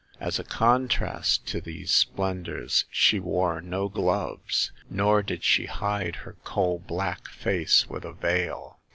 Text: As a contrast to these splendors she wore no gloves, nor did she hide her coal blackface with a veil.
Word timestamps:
As 0.19 0.39
a 0.39 0.43
contrast 0.43 1.45
to 1.49 1.61
these 1.61 1.91
splendors 1.91 2.85
she 2.89 3.19
wore 3.19 3.61
no 3.61 3.87
gloves, 3.87 4.71
nor 4.89 5.21
did 5.21 5.43
she 5.43 5.67
hide 5.67 6.15
her 6.25 6.37
coal 6.43 6.79
blackface 6.79 7.87
with 7.87 8.03
a 8.03 8.13
veil. 8.13 8.79